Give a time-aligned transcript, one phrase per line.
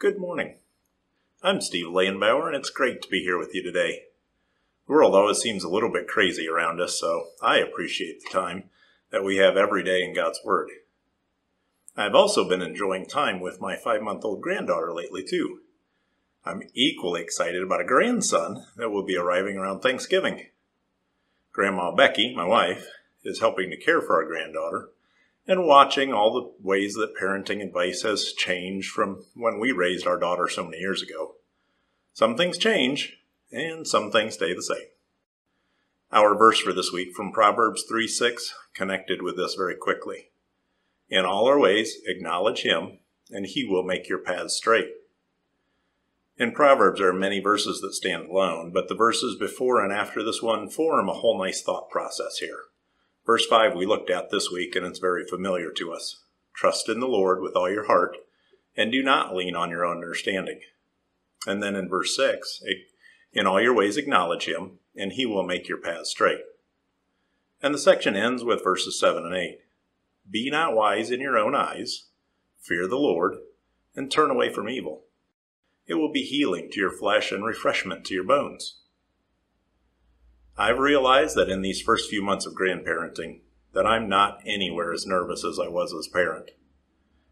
[0.00, 0.54] Good morning.
[1.42, 4.04] I'm Steve Leyenbauer, and it's great to be here with you today.
[4.86, 8.70] The world always seems a little bit crazy around us, so I appreciate the time
[9.10, 10.70] that we have every day in God's Word.
[11.98, 15.60] I've also been enjoying time with my five month old granddaughter lately, too.
[16.46, 20.46] I'm equally excited about a grandson that will be arriving around Thanksgiving.
[21.52, 22.86] Grandma Becky, my wife,
[23.22, 24.88] is helping to care for our granddaughter
[25.46, 30.18] and watching all the ways that parenting advice has changed from when we raised our
[30.18, 31.36] daughter so many years ago.
[32.12, 33.18] Some things change,
[33.50, 34.88] and some things stay the same.
[36.12, 40.30] Our verse for this week from Proverbs 3 6 connected with this very quickly.
[41.08, 42.98] In all our ways, acknowledge him,
[43.30, 44.88] and he will make your paths straight.
[46.36, 50.22] In Proverbs, there are many verses that stand alone, but the verses before and after
[50.22, 52.60] this one form a whole nice thought process here.
[53.30, 56.24] Verse 5 we looked at this week, and it's very familiar to us.
[56.52, 58.16] Trust in the Lord with all your heart,
[58.76, 60.58] and do not lean on your own understanding.
[61.46, 62.60] And then in verse 6,
[63.32, 66.40] in all your ways acknowledge him, and he will make your paths straight.
[67.62, 69.60] And the section ends with verses 7 and 8.
[70.28, 72.06] Be not wise in your own eyes,
[72.58, 73.36] fear the Lord,
[73.94, 75.04] and turn away from evil.
[75.86, 78.79] It will be healing to your flesh and refreshment to your bones.
[80.56, 83.40] I've realized that in these first few months of grandparenting,
[83.72, 86.50] that I'm not anywhere as nervous as I was as parent.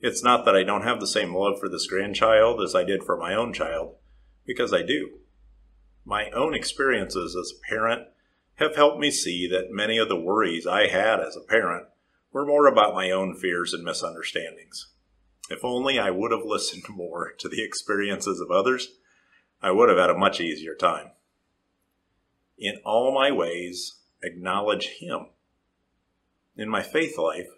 [0.00, 3.02] It's not that I don't have the same love for this grandchild as I did
[3.02, 3.96] for my own child,
[4.46, 5.18] because I do.
[6.04, 8.08] My own experiences as a parent
[8.54, 11.86] have helped me see that many of the worries I had as a parent
[12.32, 14.92] were more about my own fears and misunderstandings.
[15.50, 18.88] If only I would have listened more to the experiences of others,
[19.62, 21.10] I would have had a much easier time.
[22.60, 25.28] In all my ways, acknowledge Him.
[26.56, 27.48] In my faith life,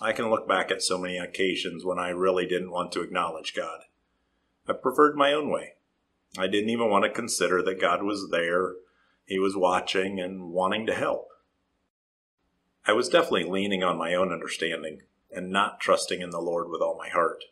[0.00, 3.54] I can look back at so many occasions when I really didn't want to acknowledge
[3.54, 3.82] God.
[4.68, 5.74] I preferred my own way.
[6.36, 8.72] I didn't even want to consider that God was there,
[9.24, 11.28] He was watching and wanting to help.
[12.84, 16.80] I was definitely leaning on my own understanding and not trusting in the Lord with
[16.82, 17.44] all my heart.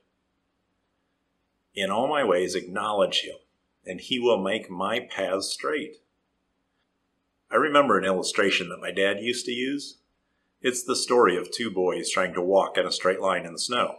[1.76, 3.36] In all my ways, acknowledge Him,
[3.86, 5.98] and He will make my paths straight.
[7.52, 9.98] I remember an illustration that my dad used to use.
[10.62, 13.58] It's the story of two boys trying to walk in a straight line in the
[13.58, 13.98] snow.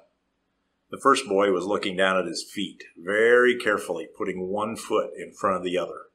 [0.89, 5.33] The first boy was looking down at his feet, very carefully putting one foot in
[5.33, 6.07] front of the other.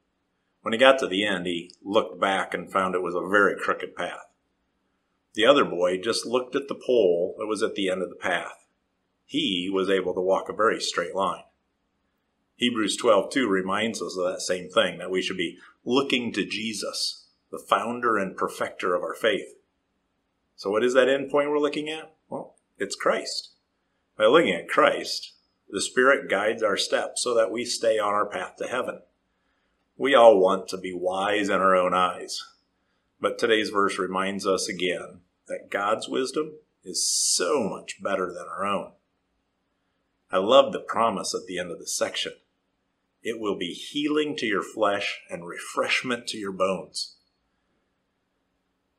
[0.63, 3.55] When he got to the end, he looked back and found it was a very
[3.57, 4.27] crooked path.
[5.33, 8.15] The other boy just looked at the pole that was at the end of the
[8.15, 8.67] path.
[9.25, 11.43] He was able to walk a very straight line.
[12.57, 17.27] Hebrews 12:2 reminds us of that same thing that we should be looking to Jesus
[17.51, 19.55] the founder and perfecter of our faith.
[20.55, 22.13] So, what is that end point we're looking at?
[22.29, 23.51] Well, it's Christ.
[24.17, 25.33] By looking at Christ,
[25.69, 29.01] the Spirit guides our steps so that we stay on our path to heaven.
[29.97, 32.39] We all want to be wise in our own eyes,
[33.19, 38.65] but today's verse reminds us again that God's wisdom is so much better than our
[38.65, 38.91] own.
[40.31, 42.33] I love the promise at the end of the section.
[43.21, 47.15] It will be healing to your flesh and refreshment to your bones.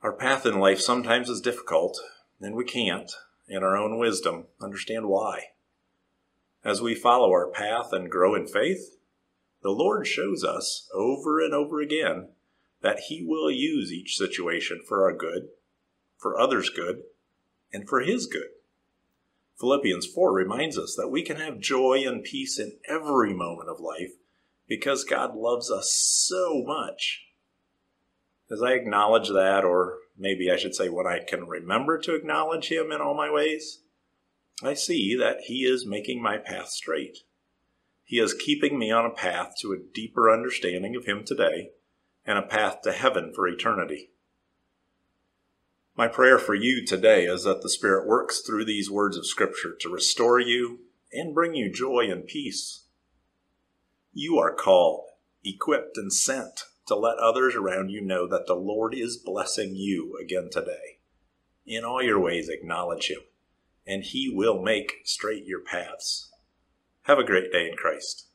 [0.03, 2.00] Our path in life sometimes is difficult,
[2.41, 3.12] and we can't,
[3.47, 5.49] in our own wisdom, understand why.
[6.65, 8.97] As we follow our path and grow in faith,
[9.62, 12.28] the Lord shows us over and over again
[12.81, 15.49] that He will use each situation for our good,
[16.17, 17.03] for others' good,
[17.71, 18.49] and for His good.
[19.59, 23.81] Philippians 4 reminds us that we can have joy and peace in every moment of
[23.81, 24.15] life
[24.67, 27.27] because God loves us so much
[28.50, 32.69] as I acknowledge that, or maybe I should say when I can remember to acknowledge
[32.69, 33.81] Him in all my ways,
[34.62, 37.19] I see that He is making my path straight.
[38.05, 41.71] He is keeping me on a path to a deeper understanding of Him today
[42.27, 44.11] and a path to heaven for eternity.
[45.97, 49.77] My prayer for you today is that the Spirit works through these words of Scripture
[49.81, 50.81] to restore you
[51.12, 52.87] and bring you joy and peace.
[54.12, 55.06] You are called,
[55.44, 60.19] equipped, and sent to let others around you know that the Lord is blessing you
[60.20, 60.98] again today.
[61.64, 63.20] In all your ways, acknowledge Him,
[63.87, 66.32] and He will make straight your paths.
[67.02, 68.26] Have a great day in Christ.